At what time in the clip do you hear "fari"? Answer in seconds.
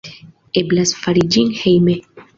1.03-1.25